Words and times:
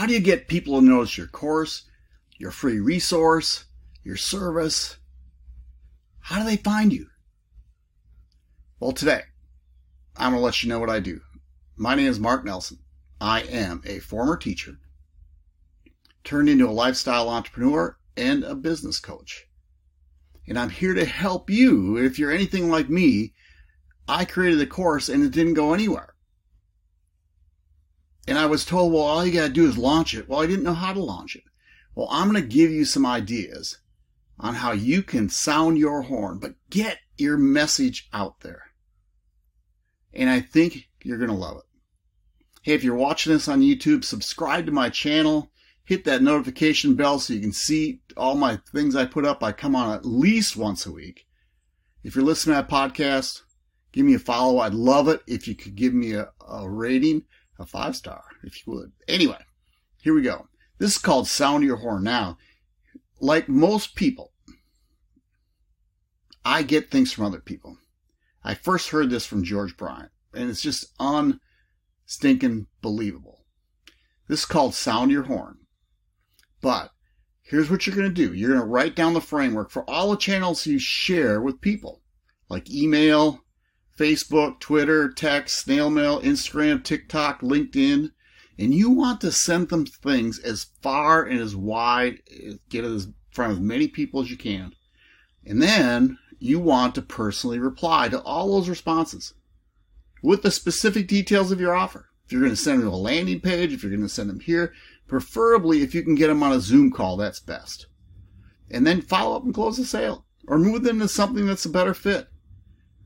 How 0.00 0.06
do 0.06 0.14
you 0.14 0.20
get 0.20 0.48
people 0.48 0.80
to 0.80 0.86
notice 0.86 1.18
your 1.18 1.26
course, 1.26 1.82
your 2.38 2.52
free 2.52 2.80
resource, 2.80 3.66
your 4.02 4.16
service? 4.16 4.96
How 6.20 6.38
do 6.38 6.46
they 6.46 6.56
find 6.56 6.90
you? 6.90 7.08
Well, 8.78 8.92
today, 8.92 9.20
I'm 10.16 10.30
going 10.30 10.40
to 10.40 10.44
let 10.46 10.62
you 10.62 10.70
know 10.70 10.78
what 10.78 10.88
I 10.88 11.00
do. 11.00 11.20
My 11.76 11.94
name 11.94 12.06
is 12.06 12.18
Mark 12.18 12.46
Nelson. 12.46 12.78
I 13.20 13.42
am 13.42 13.82
a 13.84 13.98
former 13.98 14.38
teacher, 14.38 14.78
turned 16.24 16.48
into 16.48 16.66
a 16.66 16.72
lifestyle 16.72 17.28
entrepreneur 17.28 17.98
and 18.16 18.42
a 18.42 18.54
business 18.54 19.00
coach. 19.00 19.48
And 20.48 20.58
I'm 20.58 20.70
here 20.70 20.94
to 20.94 21.04
help 21.04 21.50
you 21.50 21.98
if 21.98 22.18
you're 22.18 22.32
anything 22.32 22.70
like 22.70 22.88
me. 22.88 23.34
I 24.08 24.24
created 24.24 24.62
a 24.62 24.66
course 24.66 25.10
and 25.10 25.22
it 25.22 25.32
didn't 25.32 25.52
go 25.52 25.74
anywhere. 25.74 26.14
And 28.28 28.38
I 28.38 28.46
was 28.46 28.64
told, 28.64 28.92
well, 28.92 29.02
all 29.02 29.24
you 29.24 29.32
got 29.32 29.46
to 29.46 29.52
do 29.52 29.68
is 29.68 29.78
launch 29.78 30.14
it. 30.14 30.28
Well, 30.28 30.40
I 30.40 30.46
didn't 30.46 30.64
know 30.64 30.74
how 30.74 30.92
to 30.92 31.02
launch 31.02 31.36
it. 31.36 31.44
Well, 31.94 32.08
I'm 32.10 32.30
going 32.30 32.40
to 32.40 32.48
give 32.48 32.70
you 32.70 32.84
some 32.84 33.06
ideas 33.06 33.78
on 34.38 34.54
how 34.54 34.72
you 34.72 35.02
can 35.02 35.28
sound 35.28 35.78
your 35.78 36.02
horn, 36.02 36.38
but 36.38 36.54
get 36.70 36.98
your 37.18 37.36
message 37.36 38.08
out 38.12 38.40
there. 38.40 38.70
And 40.12 40.30
I 40.30 40.40
think 40.40 40.88
you're 41.02 41.18
going 41.18 41.30
to 41.30 41.36
love 41.36 41.58
it. 41.58 41.64
Hey, 42.62 42.74
if 42.74 42.84
you're 42.84 42.94
watching 42.94 43.32
this 43.32 43.48
on 43.48 43.62
YouTube, 43.62 44.04
subscribe 44.04 44.66
to 44.66 44.72
my 44.72 44.90
channel, 44.90 45.50
hit 45.84 46.04
that 46.04 46.22
notification 46.22 46.94
bell 46.94 47.18
so 47.18 47.32
you 47.32 47.40
can 47.40 47.52
see 47.52 48.00
all 48.16 48.34
my 48.34 48.58
things 48.72 48.94
I 48.94 49.06
put 49.06 49.24
up. 49.24 49.42
I 49.42 49.52
come 49.52 49.74
on 49.74 49.94
at 49.94 50.04
least 50.04 50.56
once 50.56 50.86
a 50.86 50.92
week. 50.92 51.26
If 52.02 52.14
you're 52.14 52.24
listening 52.24 52.56
to 52.56 52.62
that 52.62 52.70
podcast, 52.70 53.42
give 53.92 54.06
me 54.06 54.14
a 54.14 54.18
follow. 54.18 54.58
I'd 54.58 54.74
love 54.74 55.08
it 55.08 55.22
if 55.26 55.48
you 55.48 55.54
could 55.54 55.74
give 55.74 55.94
me 55.94 56.12
a, 56.12 56.30
a 56.48 56.68
rating, 56.68 57.24
a 57.60 57.66
five 57.66 57.94
star, 57.94 58.24
if 58.42 58.66
you 58.66 58.72
would. 58.72 58.92
Anyway, 59.06 59.38
here 60.00 60.14
we 60.14 60.22
go. 60.22 60.48
This 60.78 60.92
is 60.92 60.98
called 60.98 61.28
Sound 61.28 61.62
Your 61.62 61.76
Horn. 61.76 62.02
Now, 62.02 62.38
like 63.20 63.48
most 63.48 63.94
people, 63.94 64.32
I 66.44 66.62
get 66.62 66.90
things 66.90 67.12
from 67.12 67.26
other 67.26 67.40
people. 67.40 67.76
I 68.42 68.54
first 68.54 68.88
heard 68.88 69.10
this 69.10 69.26
from 69.26 69.44
George 69.44 69.76
Bryant, 69.76 70.10
and 70.32 70.48
it's 70.48 70.62
just 70.62 70.86
unstinking 70.98 72.66
believable. 72.80 73.44
This 74.26 74.40
is 74.40 74.46
called 74.46 74.74
Sound 74.74 75.10
Your 75.10 75.24
Horn. 75.24 75.58
But 76.62 76.90
here's 77.42 77.70
what 77.70 77.86
you're 77.86 77.96
going 77.96 78.08
to 78.08 78.14
do. 78.14 78.32
You're 78.32 78.50
going 78.50 78.60
to 78.60 78.66
write 78.66 78.96
down 78.96 79.12
the 79.12 79.20
framework 79.20 79.70
for 79.70 79.88
all 79.88 80.10
the 80.10 80.16
channels 80.16 80.66
you 80.66 80.78
share 80.78 81.42
with 81.42 81.60
people, 81.60 82.00
like 82.48 82.70
email, 82.70 83.44
Facebook, 84.00 84.60
Twitter, 84.60 85.10
text, 85.10 85.58
snail 85.58 85.90
mail, 85.90 86.22
Instagram, 86.22 86.82
TikTok, 86.82 87.42
LinkedIn. 87.42 88.10
And 88.58 88.74
you 88.74 88.90
want 88.90 89.20
to 89.20 89.30
send 89.30 89.68
them 89.68 89.84
things 89.84 90.38
as 90.38 90.66
far 90.80 91.24
and 91.24 91.38
as 91.38 91.54
wide, 91.54 92.20
get 92.70 92.84
it 92.84 92.88
in 92.88 93.14
front 93.30 93.52
of 93.52 93.58
as 93.58 93.64
many 93.64 93.88
people 93.88 94.22
as 94.22 94.30
you 94.30 94.38
can. 94.38 94.72
And 95.44 95.62
then 95.62 96.18
you 96.38 96.58
want 96.58 96.94
to 96.94 97.02
personally 97.02 97.58
reply 97.58 98.08
to 98.08 98.22
all 98.22 98.54
those 98.54 98.68
responses 98.68 99.34
with 100.22 100.42
the 100.42 100.50
specific 100.50 101.06
details 101.06 101.52
of 101.52 101.60
your 101.60 101.74
offer. 101.74 102.06
If 102.24 102.32
you're 102.32 102.40
going 102.40 102.52
to 102.52 102.56
send 102.56 102.80
them 102.80 102.88
to 102.88 102.94
a 102.94 102.96
landing 102.96 103.40
page, 103.40 103.72
if 103.72 103.82
you're 103.82 103.90
going 103.90 104.02
to 104.02 104.08
send 104.08 104.30
them 104.30 104.40
here, 104.40 104.72
preferably 105.08 105.82
if 105.82 105.94
you 105.94 106.02
can 106.02 106.14
get 106.14 106.28
them 106.28 106.42
on 106.42 106.52
a 106.52 106.60
Zoom 106.60 106.90
call, 106.90 107.16
that's 107.16 107.40
best. 107.40 107.86
And 108.70 108.86
then 108.86 109.02
follow 109.02 109.36
up 109.36 109.44
and 109.44 109.52
close 109.52 109.76
the 109.76 109.84
sale 109.84 110.24
or 110.48 110.58
move 110.58 110.84
them 110.84 111.00
to 111.00 111.08
something 111.08 111.44
that's 111.44 111.66
a 111.66 111.70
better 111.70 111.92
fit. 111.92 112.28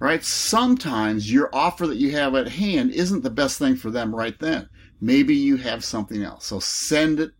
Right? 0.00 0.24
Sometimes 0.24 1.32
your 1.32 1.50
offer 1.52 1.86
that 1.86 1.98
you 1.98 2.12
have 2.12 2.34
at 2.34 2.48
hand 2.48 2.92
isn't 2.92 3.22
the 3.22 3.30
best 3.30 3.58
thing 3.58 3.76
for 3.76 3.90
them 3.90 4.14
right 4.14 4.38
then. 4.38 4.68
Maybe 5.00 5.34
you 5.34 5.56
have 5.56 5.84
something 5.84 6.22
else. 6.22 6.46
So 6.46 6.60
send 6.60 7.20
it 7.20 7.32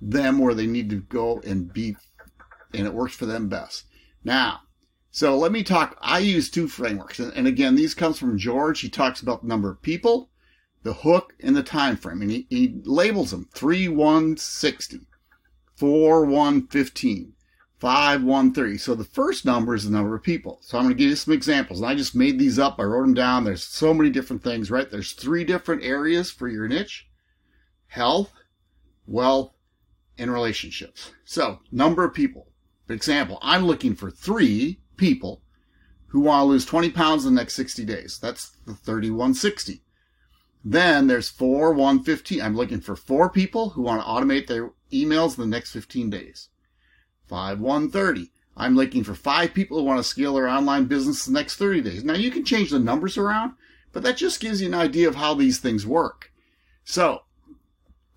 them 0.00 0.38
where 0.38 0.54
they 0.54 0.66
need 0.66 0.88
to 0.90 0.96
go 0.96 1.40
and 1.40 1.72
be, 1.72 1.96
and 2.72 2.86
it 2.86 2.94
works 2.94 3.14
for 3.14 3.26
them 3.26 3.48
best. 3.48 3.84
Now, 4.24 4.60
so 5.10 5.36
let 5.36 5.52
me 5.52 5.62
talk. 5.62 5.98
I 6.00 6.20
use 6.20 6.50
two 6.50 6.68
frameworks, 6.68 7.18
and 7.18 7.46
again, 7.46 7.74
these 7.74 7.94
comes 7.94 8.18
from 8.18 8.38
George. 8.38 8.80
He 8.80 8.88
talks 8.88 9.20
about 9.20 9.42
the 9.42 9.48
number 9.48 9.70
of 9.70 9.82
people, 9.82 10.30
the 10.82 10.94
hook, 10.94 11.34
and 11.40 11.56
the 11.56 11.62
time 11.62 11.96
frame, 11.96 12.22
and 12.22 12.30
he, 12.30 12.46
he 12.48 12.80
labels 12.84 13.32
them 13.32 13.48
three 13.52 13.88
one 13.88 14.36
sixty, 14.36 15.00
four 15.76 16.24
one 16.24 16.66
fifteen, 16.68 17.34
five 17.80 18.22
one 18.22 18.52
thirty. 18.52 18.78
So 18.78 18.94
the 18.94 19.04
first 19.04 19.44
number 19.44 19.74
is 19.74 19.84
the 19.84 19.90
number 19.90 20.14
of 20.14 20.22
people. 20.22 20.58
So 20.62 20.78
I'm 20.78 20.84
going 20.84 20.94
to 20.94 20.98
give 20.98 21.10
you 21.10 21.16
some 21.16 21.34
examples, 21.34 21.80
and 21.80 21.88
I 21.88 21.94
just 21.94 22.14
made 22.14 22.38
these 22.38 22.58
up. 22.58 22.78
I 22.78 22.84
wrote 22.84 23.02
them 23.02 23.14
down. 23.14 23.44
There's 23.44 23.62
so 23.62 23.92
many 23.92 24.10
different 24.10 24.44
things, 24.44 24.70
right? 24.70 24.90
There's 24.90 25.12
three 25.12 25.44
different 25.44 25.82
areas 25.82 26.30
for 26.30 26.48
your 26.48 26.68
niche: 26.68 27.08
health, 27.88 28.32
wealth, 29.06 29.52
and 30.18 30.32
relationships. 30.32 31.10
So 31.24 31.60
number 31.72 32.04
of 32.04 32.14
people. 32.14 32.46
For 32.86 32.92
example, 32.92 33.38
I'm 33.40 33.64
looking 33.64 33.94
for 33.94 34.10
three 34.10 34.80
people 34.96 35.42
who 36.08 36.20
want 36.20 36.40
to 36.40 36.44
lose 36.44 36.66
20 36.66 36.90
pounds 36.90 37.24
in 37.24 37.34
the 37.34 37.40
next 37.40 37.54
60 37.54 37.84
days. 37.84 38.18
That's 38.20 38.50
the 38.66 38.74
3160. 38.74 39.82
Then 40.64 41.06
there's 41.06 41.28
four 41.28 41.72
115. 41.72 42.42
I'm 42.42 42.56
looking 42.56 42.80
for 42.80 42.96
four 42.96 43.30
people 43.30 43.70
who 43.70 43.82
want 43.82 44.02
to 44.02 44.06
automate 44.08 44.46
their 44.46 44.72
emails 44.92 45.38
in 45.38 45.42
the 45.42 45.56
next 45.56 45.70
15 45.70 46.10
days. 46.10 46.48
Five 47.30 47.60
130. 47.60 48.28
I'm 48.56 48.74
looking 48.74 49.04
for 49.04 49.14
five 49.14 49.54
people 49.54 49.78
who 49.78 49.84
want 49.84 49.98
to 49.98 50.04
scale 50.04 50.34
their 50.34 50.48
online 50.48 50.86
business 50.86 51.26
the 51.26 51.32
next 51.32 51.58
30 51.58 51.80
days. 51.80 52.02
Now 52.02 52.14
you 52.14 52.28
can 52.32 52.44
change 52.44 52.70
the 52.70 52.80
numbers 52.80 53.16
around, 53.16 53.52
but 53.92 54.02
that 54.02 54.16
just 54.16 54.40
gives 54.40 54.60
you 54.60 54.66
an 54.66 54.74
idea 54.74 55.06
of 55.06 55.14
how 55.14 55.34
these 55.34 55.60
things 55.60 55.86
work. 55.86 56.32
So 56.82 57.22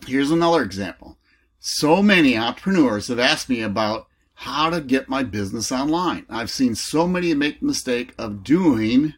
here's 0.07 0.31
another 0.31 0.63
example. 0.63 1.19
So 1.59 2.01
many 2.01 2.35
entrepreneurs 2.35 3.09
have 3.09 3.19
asked 3.19 3.49
me 3.49 3.61
about 3.61 4.07
how 4.33 4.71
to 4.71 4.81
get 4.81 5.07
my 5.07 5.21
business 5.21 5.71
online. 5.71 6.25
I've 6.27 6.49
seen 6.49 6.73
so 6.73 7.07
many 7.07 7.35
make 7.35 7.59
the 7.59 7.67
mistake 7.67 8.15
of 8.17 8.43
doing 8.43 9.13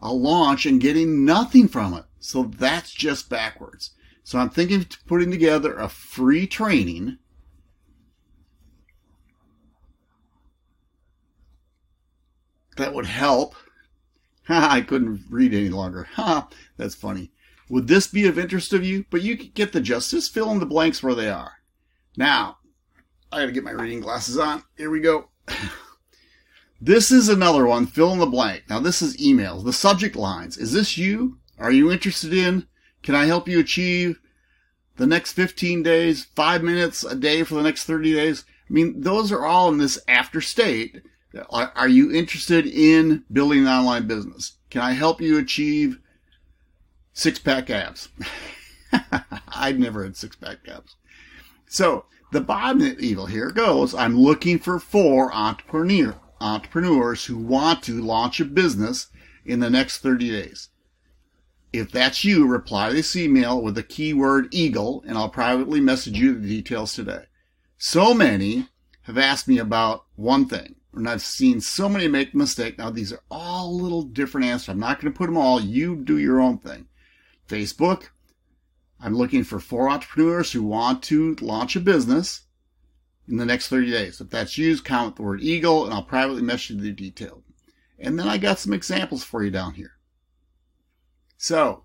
a 0.00 0.14
launch 0.14 0.64
and 0.64 0.80
getting 0.80 1.26
nothing 1.26 1.68
from 1.68 1.92
it. 1.92 2.06
So 2.20 2.44
that's 2.44 2.90
just 2.90 3.28
backwards. 3.28 3.90
So 4.24 4.38
I'm 4.38 4.48
thinking 4.48 4.80
of 4.80 4.88
putting 5.06 5.30
together 5.30 5.76
a 5.76 5.90
free 5.90 6.46
training 6.46 7.18
that 12.76 12.94
would 12.94 13.06
help. 13.06 13.54
I 14.48 14.80
couldn't 14.80 15.24
read 15.30 15.54
any 15.54 15.68
longer. 15.68 16.08
Ha, 16.14 16.48
that's 16.76 16.94
funny. 16.94 17.32
Would 17.68 17.88
this 17.88 18.06
be 18.06 18.26
of 18.26 18.38
interest 18.38 18.72
of 18.72 18.84
you? 18.84 19.04
But 19.10 19.22
you 19.22 19.36
get 19.36 19.72
the 19.72 19.80
gist. 19.80 20.12
Just 20.12 20.32
fill 20.32 20.50
in 20.52 20.60
the 20.60 20.66
blanks 20.66 21.02
where 21.02 21.14
they 21.14 21.28
are. 21.28 21.52
Now, 22.16 22.58
I 23.32 23.40
gotta 23.40 23.52
get 23.52 23.64
my 23.64 23.72
reading 23.72 24.00
glasses 24.00 24.38
on. 24.38 24.62
Here 24.76 24.90
we 24.90 25.00
go. 25.00 25.30
This 26.80 27.10
is 27.10 27.30
another 27.30 27.64
one, 27.64 27.86
fill 27.86 28.12
in 28.12 28.18
the 28.18 28.26
blank. 28.26 28.64
Now 28.68 28.80
this 28.80 29.00
is 29.00 29.16
emails. 29.16 29.64
The 29.64 29.72
subject 29.72 30.14
lines. 30.14 30.58
Is 30.58 30.72
this 30.72 30.98
you? 30.98 31.38
Are 31.58 31.72
you 31.72 31.90
interested 31.90 32.34
in? 32.34 32.66
Can 33.02 33.14
I 33.14 33.24
help 33.24 33.48
you 33.48 33.58
achieve 33.58 34.20
the 34.96 35.06
next 35.06 35.32
15 35.32 35.82
days, 35.82 36.26
five 36.36 36.62
minutes 36.62 37.02
a 37.02 37.14
day 37.14 37.44
for 37.44 37.54
the 37.54 37.62
next 37.62 37.84
30 37.84 38.12
days? 38.12 38.44
I 38.68 38.72
mean, 38.72 39.00
those 39.00 39.32
are 39.32 39.46
all 39.46 39.70
in 39.70 39.78
this 39.78 39.98
after 40.06 40.42
state. 40.42 41.00
Are, 41.50 41.88
you 41.88 42.12
interested 42.12 42.66
in 42.66 43.24
building 43.30 43.60
an 43.60 43.68
online 43.68 44.06
business? 44.06 44.56
Can 44.70 44.80
I 44.80 44.92
help 44.92 45.20
you 45.20 45.38
achieve 45.38 45.98
six 47.12 47.38
pack 47.38 47.68
abs? 47.68 48.08
I've 49.48 49.78
never 49.78 50.04
had 50.04 50.16
six 50.16 50.36
pack 50.36 50.58
abs. 50.68 50.96
So 51.68 52.06
the 52.32 52.40
bottom 52.40 52.82
evil 53.00 53.26
here 53.26 53.50
goes. 53.50 53.94
I'm 53.94 54.18
looking 54.18 54.58
for 54.58 54.78
four 54.78 55.32
entrepreneur, 55.34 56.16
entrepreneurs 56.40 57.26
who 57.26 57.36
want 57.36 57.82
to 57.84 58.00
launch 58.00 58.40
a 58.40 58.44
business 58.44 59.08
in 59.44 59.60
the 59.60 59.70
next 59.70 59.98
30 59.98 60.30
days. 60.30 60.68
If 61.72 61.92
that's 61.92 62.24
you, 62.24 62.46
reply 62.46 62.92
this 62.92 63.16
email 63.16 63.60
with 63.60 63.74
the 63.74 63.82
keyword 63.82 64.48
eagle 64.52 65.04
and 65.06 65.18
I'll 65.18 65.28
privately 65.28 65.80
message 65.80 66.18
you 66.18 66.38
the 66.38 66.48
details 66.48 66.94
today. 66.94 67.24
So 67.78 68.14
many 68.14 68.68
have 69.02 69.18
asked 69.18 69.46
me 69.46 69.58
about 69.58 70.04
one 70.14 70.46
thing 70.46 70.76
and 70.96 71.08
I've 71.08 71.22
seen 71.22 71.60
so 71.60 71.88
many 71.88 72.08
make 72.08 72.32
a 72.32 72.36
mistake. 72.36 72.78
Now 72.78 72.90
these 72.90 73.12
are 73.12 73.20
all 73.30 73.76
little 73.76 74.02
different 74.02 74.46
answers. 74.46 74.70
I'm 74.70 74.80
not 74.80 75.00
going 75.00 75.12
to 75.12 75.16
put 75.16 75.26
them 75.26 75.36
all. 75.36 75.60
You 75.60 75.96
do 75.96 76.18
your 76.18 76.40
own 76.40 76.58
thing. 76.58 76.86
Facebook, 77.48 78.08
I'm 79.00 79.14
looking 79.14 79.44
for 79.44 79.60
four 79.60 79.88
entrepreneurs 79.88 80.52
who 80.52 80.62
want 80.62 81.02
to 81.04 81.36
launch 81.40 81.76
a 81.76 81.80
business 81.80 82.42
in 83.28 83.36
the 83.36 83.46
next 83.46 83.68
30 83.68 83.90
days. 83.90 84.20
If 84.20 84.30
that's 84.30 84.56
you, 84.56 84.76
comment 84.78 85.16
the 85.16 85.22
word 85.22 85.42
eagle 85.42 85.84
and 85.84 85.92
I'll 85.92 86.02
privately 86.02 86.42
message 86.42 86.76
you 86.76 86.80
the 86.80 86.92
detail. 86.92 87.42
And 87.98 88.18
then 88.18 88.26
I 88.26 88.38
got 88.38 88.58
some 88.58 88.72
examples 88.72 89.22
for 89.22 89.44
you 89.44 89.50
down 89.50 89.74
here. 89.74 89.92
So 91.36 91.84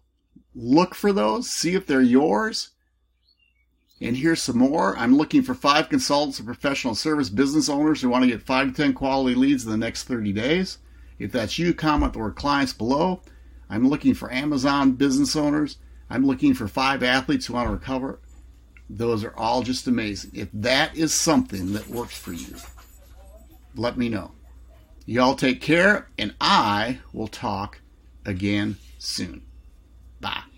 look 0.56 0.96
for 0.96 1.12
those, 1.12 1.50
see 1.50 1.76
if 1.76 1.86
they're 1.86 2.02
yours. 2.02 2.72
And 4.02 4.18
here's 4.18 4.42
some 4.42 4.58
more. 4.58 4.98
I'm 4.98 5.16
looking 5.16 5.44
for 5.44 5.54
five 5.54 5.90
consultants 5.90 6.40
and 6.40 6.48
professional 6.48 6.96
service 6.96 7.30
business 7.30 7.70
owners 7.70 8.02
who 8.02 8.10
want 8.10 8.24
to 8.24 8.30
get 8.30 8.42
five 8.42 8.68
to 8.68 8.74
10 8.74 8.94
quality 8.94 9.36
leads 9.36 9.64
in 9.64 9.72
the 9.72 9.78
next 9.78 10.04
30 10.06 10.34
days. 10.34 10.80
If 11.20 11.32
that's 11.32 11.60
you, 11.60 11.74
comment 11.74 12.14
the 12.14 12.20
word 12.20 12.36
clients 12.36 12.74
below. 12.74 13.22
I'm 13.70 13.88
looking 13.88 14.16
for 14.16 14.34
Amazon 14.34 14.94
business 14.94 15.36
owners 15.36 15.78
I'm 16.12 16.26
looking 16.26 16.54
for 16.54 16.68
five 16.68 17.04
athletes 17.04 17.46
who 17.46 17.54
want 17.54 17.68
to 17.68 17.74
recover 17.74 18.20
Those 18.90 19.24
are 19.24 19.34
all 19.38 19.64
just 19.64 19.88
amazing. 19.88 20.32
If 20.34 20.50
that 20.52 20.96
is 20.98 21.14
something 21.14 21.72
that 21.72 21.88
works 21.88 22.18
for 22.18 22.34
you, 22.34 22.58
let 23.76 23.98
me 23.98 24.10
know. 24.10 24.32
Y'all 25.06 25.36
take 25.36 25.62
care, 25.62 26.10
and 26.18 26.36
I 26.42 27.00
will 27.14 27.30
talk 27.30 27.80
again 28.26 28.76
soon. 29.00 29.44
Bye. 30.20 30.51